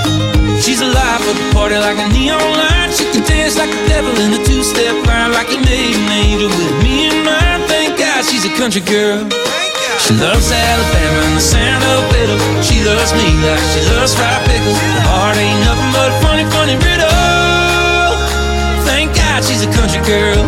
She's 0.61 0.81
alive 0.81 1.21
for 1.23 1.35
the 1.35 1.47
party 1.55 1.79
like 1.79 1.99
a 1.99 2.09
neon 2.11 2.41
light. 2.41 2.91
She 2.91 3.07
can 3.15 3.23
dance 3.27 3.57
like 3.57 3.71
a 3.71 3.81
devil 3.87 4.15
in 4.19 4.35
a 4.35 4.41
two-step 4.45 5.07
line, 5.07 5.33
like 5.33 5.49
he 5.49 5.59
made 5.59 5.95
an 5.95 6.11
angel 6.11 6.51
with 6.51 6.75
me 6.83 7.07
in 7.07 7.25
mind. 7.25 7.63
Thank 7.71 7.99
God 7.99 8.25
she's 8.25 8.45
a 8.45 8.53
country 8.59 8.83
girl. 8.83 9.23
She 10.03 10.13
loves 10.19 10.51
Alabama 10.51 11.21
and 11.31 11.37
the 11.39 11.41
sound 11.41 11.83
of 11.85 12.11
fiddle. 12.13 12.39
She 12.61 12.83
loves 12.85 13.15
me 13.15 13.27
like 13.47 13.63
she 13.73 13.81
loves 13.95 14.15
fried 14.15 14.43
pickles. 14.51 14.77
Her 14.77 15.05
heart 15.09 15.37
ain't 15.39 15.61
nothing 15.65 15.91
but 15.95 16.11
a 16.11 16.17
funny, 16.21 16.45
funny 16.51 16.77
riddle. 16.77 17.09
Thank 18.85 19.17
God 19.17 19.43
she's 19.43 19.63
a 19.65 19.71
country 19.73 20.03
girl. 20.05 20.39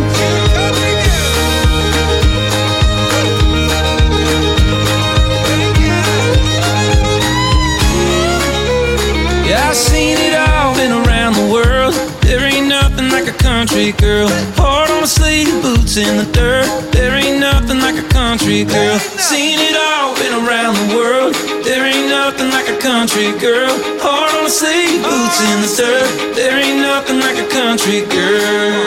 Seen 9.77 10.17
it 10.17 10.33
all, 10.33 10.73
been 10.73 10.91
around 10.91 11.37
the 11.37 11.47
world. 11.53 11.93
There 12.25 12.41
ain't 12.41 12.67
nothing 12.67 13.09
like 13.09 13.29
a 13.29 13.37
country 13.37 13.91
girl. 13.93 14.27
Heart 14.57 14.89
on 14.89 15.01
the 15.01 15.07
sleeve, 15.07 15.53
boots 15.61 15.97
in 15.97 16.17
the 16.17 16.25
dirt. 16.33 16.65
There 16.91 17.13
ain't 17.13 17.39
nothing 17.39 17.79
like 17.79 17.95
a 17.95 18.07
country 18.09 18.65
girl. 18.65 18.97
Seen 19.21 19.61
it 19.61 19.77
all, 19.77 20.17
been 20.17 20.33
around 20.33 20.73
the 20.81 20.97
world. 20.97 21.33
There 21.63 21.85
ain't 21.85 22.09
nothing 22.09 22.49
like 22.49 22.67
a 22.67 22.77
country 22.81 23.37
girl. 23.37 23.69
Heart 24.01 24.33
on 24.33 24.43
the 24.49 24.49
sleeve, 24.49 24.97
boots 25.05 25.39
in 25.45 25.57
the 25.61 25.71
dirt. 25.77 26.09
There 26.33 26.57
ain't 26.57 26.81
nothing 26.81 27.21
like 27.21 27.37
a 27.37 27.47
country 27.53 28.01
girl. 28.09 28.81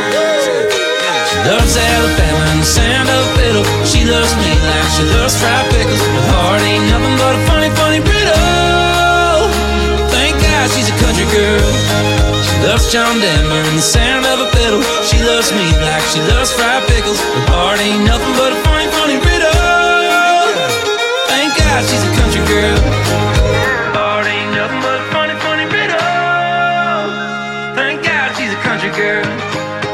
She 1.31 1.39
loves 1.47 1.79
Alabama 1.79 2.43
and 2.51 2.61
the 2.61 2.67
sound 2.67 3.09
of 3.09 3.23
fiddle. 3.39 3.67
She 3.87 4.03
loves 4.03 4.35
me 4.43 4.51
like 4.59 4.89
she 4.99 5.05
loves 5.15 5.39
fried 5.39 5.71
pickles. 5.71 6.03
Her 6.35 6.50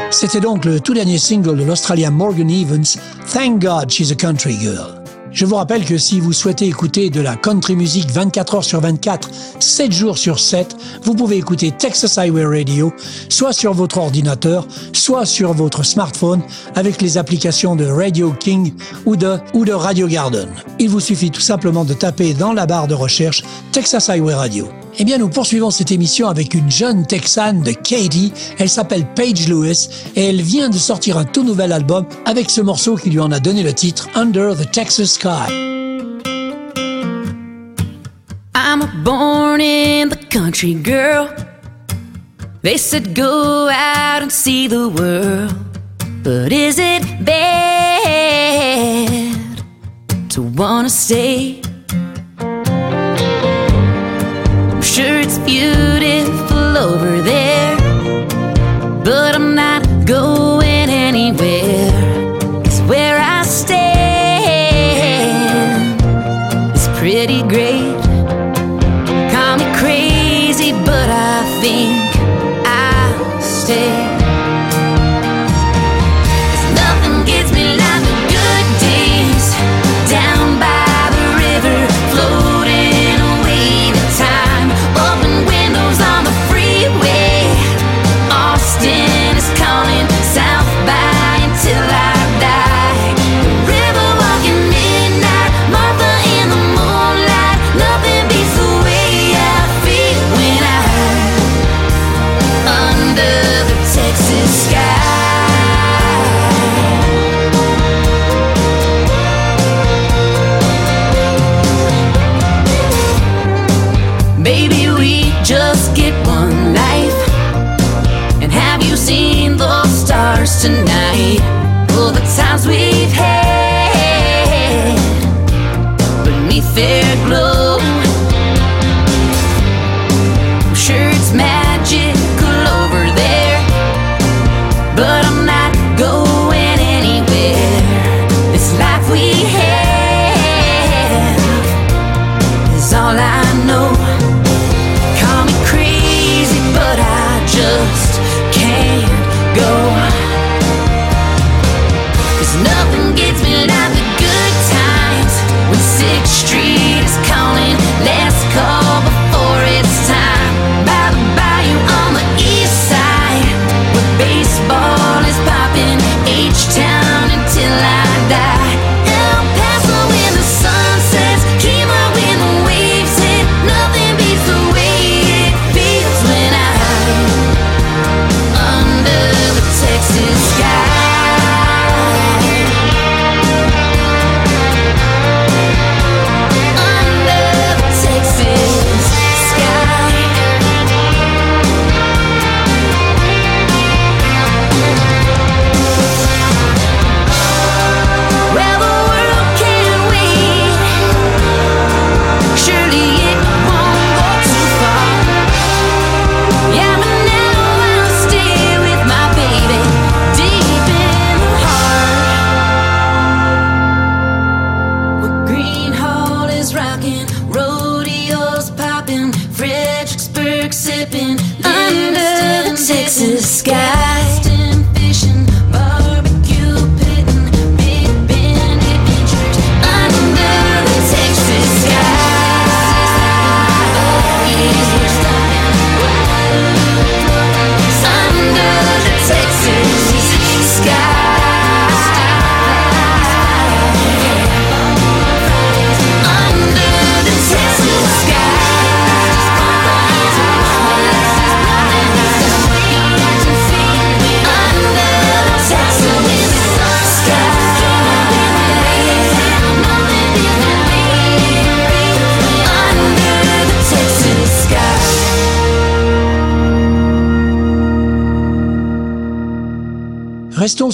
C'était 0.09 0.39
donc 0.39 0.65
le 0.65 0.79
tout 0.79 0.93
dernier 0.93 1.19
single 1.19 1.57
de 1.57 1.63
l'Australien 1.63 2.09
Morgan 2.09 2.49
Evans, 2.49 2.97
Thank 3.31 3.61
God 3.61 3.91
She's 3.91 4.11
a 4.11 4.15
Country 4.15 4.57
Girl. 4.59 4.96
Je 5.37 5.45
vous 5.45 5.53
rappelle 5.53 5.85
que 5.85 5.99
si 5.99 6.19
vous 6.19 6.33
souhaitez 6.33 6.65
écouter 6.65 7.11
de 7.11 7.21
la 7.21 7.35
country 7.35 7.75
music 7.75 8.09
24 8.09 8.55
heures 8.55 8.63
sur 8.63 8.81
24, 8.81 9.29
7 9.59 9.91
jours 9.91 10.17
sur 10.17 10.39
7, 10.39 10.75
vous 11.03 11.13
pouvez 11.13 11.37
écouter 11.37 11.69
Texas 11.69 12.17
Highway 12.17 12.43
Radio, 12.43 12.91
soit 13.29 13.53
sur 13.53 13.75
votre 13.75 13.99
ordinateur, 13.99 14.67
soit 14.93 15.27
sur 15.27 15.53
votre 15.53 15.85
smartphone 15.85 16.41
avec 16.73 17.03
les 17.03 17.19
applications 17.19 17.75
de 17.75 17.85
Radio 17.85 18.31
King 18.31 18.73
ou 19.05 19.15
de, 19.15 19.37
ou 19.53 19.63
de 19.63 19.73
Radio 19.73 20.07
Garden. 20.07 20.49
Il 20.79 20.89
vous 20.89 20.99
suffit 20.99 21.29
tout 21.29 21.39
simplement 21.39 21.85
de 21.85 21.93
taper 21.93 22.33
dans 22.33 22.53
la 22.53 22.65
barre 22.65 22.87
de 22.87 22.95
recherche 22.95 23.43
Texas 23.71 24.09
Highway 24.09 24.33
Radio. 24.33 24.67
Eh 24.99 25.05
bien, 25.05 25.19
nous 25.19 25.29
poursuivons 25.29 25.69
cette 25.69 25.91
émission 25.91 26.27
avec 26.27 26.55
une 26.55 26.71
jeune 26.71 27.05
Texane 27.05 27.61
de 27.61 27.71
Katy. 27.71 28.33
Elle 28.57 28.69
s'appelle 28.69 29.05
Paige 29.13 29.47
Lewis 29.47 29.89
et 30.15 30.29
elle 30.29 30.41
vient 30.41 30.69
de 30.69 30.77
sortir 30.77 31.19
un 31.19 31.25
tout 31.25 31.43
nouvel 31.43 31.71
album 31.71 32.07
avec 32.25 32.49
ce 32.49 32.61
morceau 32.61 32.95
qui 32.95 33.11
lui 33.11 33.19
en 33.19 33.31
a 33.31 33.39
donné 33.39 33.61
le 33.61 33.73
titre 33.73 34.07
Under 34.15 34.55
the 34.55 34.71
Texas 34.71 35.19
I'm 38.55 38.81
a 38.81 38.87
born 39.03 39.59
in 39.59 40.07
the 40.07 40.15
country 40.15 40.73
girl. 40.73 41.35
They 42.61 42.77
said 42.77 43.13
go 43.13 43.67
out 43.67 44.21
and 44.21 44.31
see 44.31 44.67
the 44.67 44.87
world. 44.87 45.53
But 46.23 46.53
is 46.53 46.79
it 46.79 47.03
bad 47.25 48.09
to 50.29 50.43
wanna 50.43 50.89
stay? 50.89 51.61
I'm 54.71 54.81
sure 54.81 55.19
it's 55.19 55.39
beautiful 55.39 56.77
over 56.77 57.21
there. 57.21 57.75
But 59.03 59.35
I'm 59.35 59.55
not 59.55 60.05
going 60.05 60.46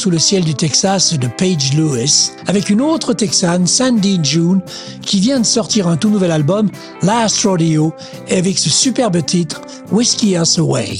sous 0.04 0.10
le 0.10 0.20
ciel 0.20 0.44
du 0.44 0.54
Texas 0.54 1.14
de 1.18 1.28
Paige 1.28 1.74
Lewis 1.78 2.32
avec 2.48 2.70
une 2.70 2.82
autre 2.82 3.14
Texane, 3.14 3.66
Sandy 3.66 4.20
June, 4.22 4.60
qui 5.02 5.22
vient 5.22 5.40
de 5.40 5.46
sortir 5.46 5.88
un 5.88 5.96
tout 5.96 6.10
nouvel 6.10 6.32
album, 6.32 6.70
Last 7.04 7.42
Rodeo, 7.46 7.94
avec 8.30 8.60
ce 8.60 8.70
superbe 8.70 9.26
titre, 9.26 9.62
Whiskey 9.94 10.38
Us 10.38 10.60
Away. 10.60 11.00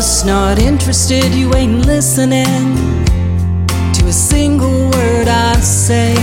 Just 0.00 0.24
not 0.24 0.58
interested, 0.58 1.26
you 1.34 1.54
ain't 1.54 1.84
listening 1.84 2.74
to 3.92 4.02
a 4.06 4.12
single 4.12 4.88
word 4.96 5.28
I 5.28 5.52
say. 5.60 6.14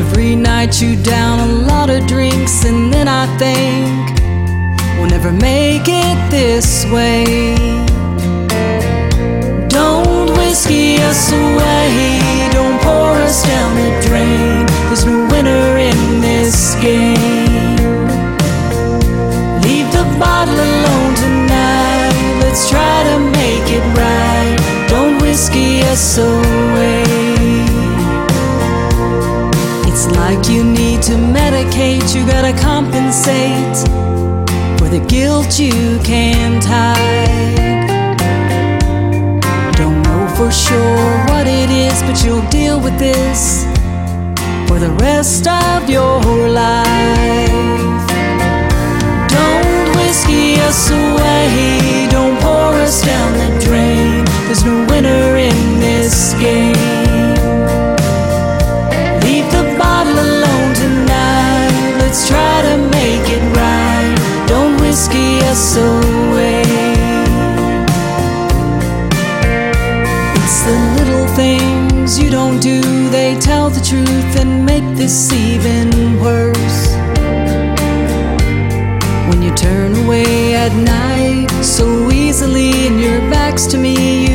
Every 0.00 0.34
night 0.34 0.80
you 0.80 0.96
down 1.02 1.40
a 1.40 1.52
lot 1.68 1.90
of 1.90 2.06
drinks, 2.06 2.64
and 2.64 2.90
then 2.90 3.06
I 3.06 3.26
think 3.36 4.18
we'll 4.96 5.10
never 5.10 5.30
make 5.30 5.88
it 5.88 6.18
this 6.30 6.86
way. 6.86 7.54
Don't 9.68 10.30
whiskey 10.38 10.96
us 11.02 11.32
away, 11.32 12.48
don't 12.50 12.80
pour 12.80 13.12
us 13.26 13.44
down 13.44 13.70
the 13.76 13.90
drain. 14.08 14.64
There's 14.88 15.04
no 15.04 15.28
winner 15.30 15.76
in 15.76 16.22
this 16.22 16.76
game. 16.76 17.19
Us 26.00 26.16
away. 26.16 27.02
It's 29.88 30.06
like 30.16 30.48
you 30.48 30.64
need 30.64 31.02
to 31.02 31.12
medicate, 31.12 32.14
you 32.14 32.26
gotta 32.26 32.54
compensate 32.58 33.76
for 34.78 34.88
the 34.88 35.04
guilt 35.08 35.58
you 35.58 35.98
can't 36.02 36.64
hide. 36.64 37.86
Don't 39.76 40.00
know 40.02 40.26
for 40.38 40.50
sure 40.50 41.10
what 41.30 41.46
it 41.46 41.68
is, 41.68 42.02
but 42.06 42.24
you'll 42.24 42.48
deal 42.48 42.80
with 42.80 42.98
this 42.98 43.64
for 44.68 44.78
the 44.78 44.92
rest 45.02 45.46
of 45.46 45.90
your 45.90 46.48
life. 46.48 48.06
Don't 49.36 49.96
whiskey 49.98 50.54
us 50.68 50.90
away, 50.90 52.08
don't 52.10 52.40
pour 52.40 52.72
us 52.86 53.02
down 53.04 53.30
the 53.34 53.66
drain. 53.66 54.09
There's 54.50 54.64
no 54.64 54.84
winner 54.86 55.36
in 55.36 55.78
this 55.78 56.34
game. 56.34 56.74
Leave 59.22 59.46
the 59.52 59.76
bottle 59.78 60.18
alone 60.18 60.74
tonight. 60.74 61.98
Let's 62.00 62.26
try 62.26 62.62
to 62.62 62.76
make 62.90 63.26
it 63.30 63.44
right. 63.54 64.46
Don't 64.48 64.80
whiskey 64.80 65.38
us 65.42 65.76
away. 65.76 66.62
It's 70.34 70.62
the 70.64 70.78
little 70.98 71.28
things 71.36 72.18
you 72.18 72.28
don't 72.28 72.58
do, 72.58 72.80
they 73.10 73.38
tell 73.38 73.70
the 73.70 73.80
truth 73.80 74.36
and 74.36 74.66
make 74.66 74.96
this 74.96 75.32
even 75.32 76.18
worse. 76.18 76.88
When 79.28 79.42
you 79.42 79.54
turn 79.54 79.94
away 80.04 80.56
at 80.56 80.72
night 80.74 81.48
so 81.62 82.10
easily 82.10 82.88
and 82.88 83.00
your 83.00 83.20
back's 83.30 83.66
to 83.68 83.78
me, 83.78 84.29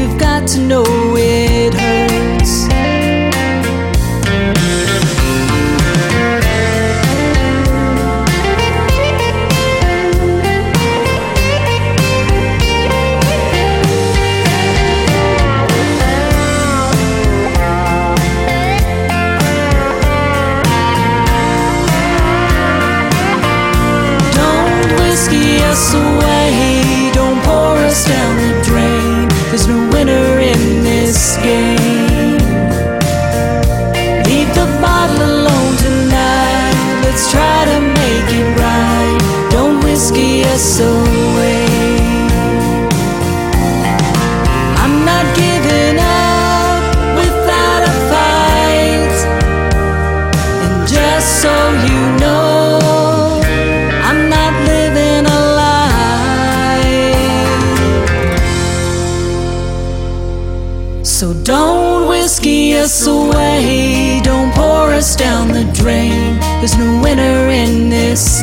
to 0.48 0.60
know 0.60 0.84
it 1.18 1.55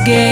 this 0.05 0.32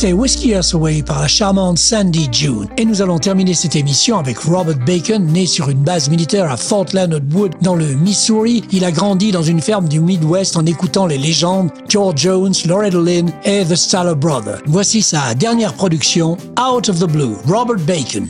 C'était 0.00 0.14
Whiskey 0.14 0.58
Us 0.58 0.72
Away 0.72 1.02
par 1.02 1.20
la 1.20 1.28
charmante 1.28 1.76
Sandy 1.76 2.26
June. 2.32 2.66
Et 2.78 2.86
nous 2.86 3.02
allons 3.02 3.18
terminer 3.18 3.52
cette 3.52 3.76
émission 3.76 4.18
avec 4.18 4.38
Robert 4.38 4.78
Bacon, 4.86 5.22
né 5.26 5.44
sur 5.44 5.68
une 5.68 5.82
base 5.82 6.08
militaire 6.08 6.50
à 6.50 6.56
Fort 6.56 6.86
Leonard 6.94 7.20
Wood 7.34 7.52
dans 7.60 7.76
le 7.76 7.84
Missouri. 7.96 8.64
Il 8.72 8.86
a 8.86 8.92
grandi 8.92 9.30
dans 9.30 9.42
une 9.42 9.60
ferme 9.60 9.90
du 9.90 10.00
Midwest 10.00 10.56
en 10.56 10.64
écoutant 10.64 11.04
les 11.04 11.18
légendes 11.18 11.70
George 11.86 12.16
Jones, 12.16 12.54
Loretta 12.64 12.96
Lynn 12.96 13.30
et 13.44 13.62
The 13.62 13.74
Stellar 13.74 14.16
Brothers. 14.16 14.62
Voici 14.64 15.02
sa 15.02 15.34
dernière 15.34 15.74
production, 15.74 16.38
Out 16.58 16.88
of 16.88 16.98
the 16.98 17.06
Blue, 17.06 17.36
Robert 17.46 17.84
Bacon. 17.84 18.26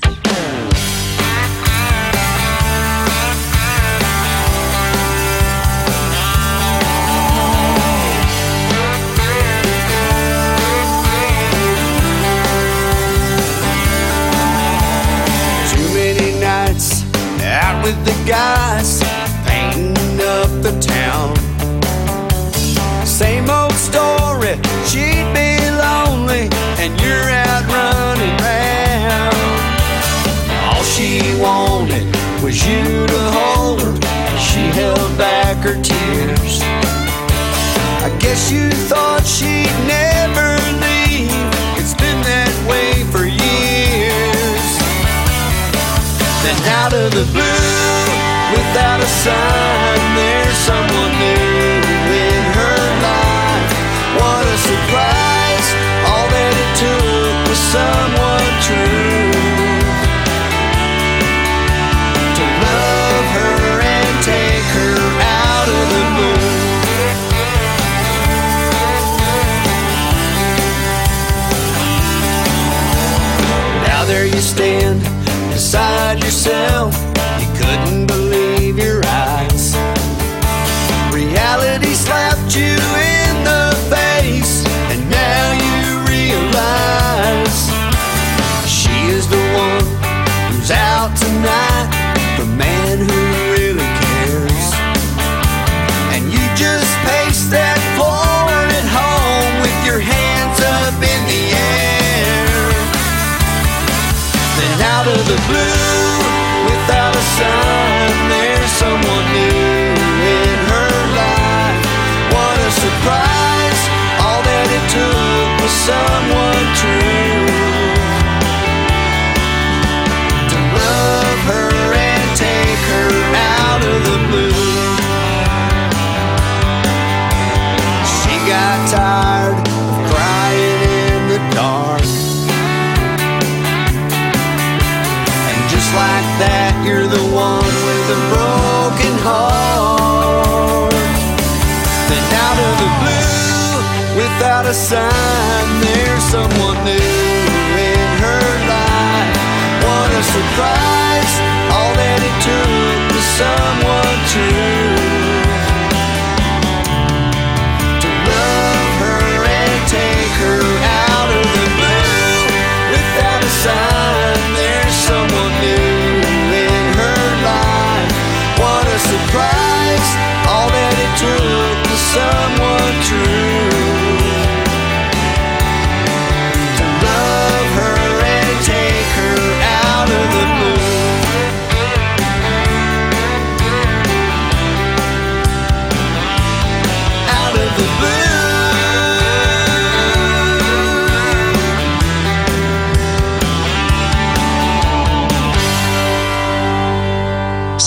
Out 17.70 17.84
with 17.84 18.04
the 18.04 18.16
guys, 18.28 19.02
painting 19.46 20.20
up 20.20 20.50
the 20.62 20.74
town. 20.80 21.34
Same 23.06 23.48
old 23.50 23.72
story, 23.72 24.54
she'd 24.88 25.28
be 25.34 25.50
lonely, 25.86 26.48
and 26.82 26.90
you're 27.00 27.30
out 27.46 27.64
running 27.76 28.36
round. 28.48 29.36
All 30.66 30.82
she 30.82 31.20
wanted 31.40 32.04
was 32.42 32.56
you 32.66 33.06
to 33.06 33.20
hold 33.38 33.80
her, 33.82 33.94
she 34.38 34.62
held 34.80 35.18
back 35.18 35.56
her 35.58 35.76
tears. 35.82 36.60
I 38.06 38.10
guess 38.18 38.50
you 38.50 38.70
thought 38.90 39.24
she'd 39.24 39.76
never 39.86 40.49
out 46.66 46.92
of 46.92 47.11
the 47.12 47.24
blue, 47.32 48.52
without 48.52 49.00
a 49.00 49.06
sign, 49.06 50.09
yourself. 76.30 77.09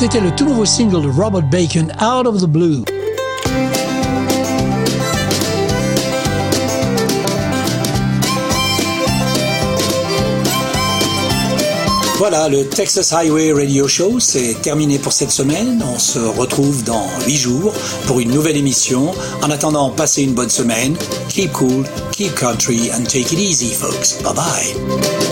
C'était 0.05 0.19
le 0.19 0.35
tout 0.35 0.43
nouveau 0.43 0.65
single 0.65 1.01
de 1.01 1.09
Robert 1.09 1.43
Bacon, 1.43 1.89
Out 2.01 2.27
of 2.27 2.41
the 2.41 2.45
Blue. 2.45 2.83
Voilà, 12.17 12.49
le 12.49 12.67
Texas 12.67 13.13
Highway 13.13 13.53
Radio 13.53 13.87
Show, 13.87 14.19
c'est 14.19 14.61
terminé 14.61 14.99
pour 14.99 15.13
cette 15.13 15.31
semaine. 15.31 15.81
On 15.95 15.97
se 15.97 16.19
retrouve 16.19 16.83
dans 16.83 17.07
8 17.25 17.37
jours 17.37 17.73
pour 18.05 18.19
une 18.19 18.31
nouvelle 18.31 18.57
émission. 18.57 19.13
En 19.41 19.49
attendant, 19.51 19.89
passez 19.89 20.23
une 20.23 20.33
bonne 20.33 20.49
semaine. 20.49 20.97
Keep 21.29 21.53
cool, 21.53 21.85
keep 22.11 22.35
country, 22.35 22.91
and 22.91 23.05
take 23.05 23.31
it 23.31 23.39
easy, 23.39 23.73
folks. 23.73 24.21
Bye 24.21 24.33
bye. 24.33 25.22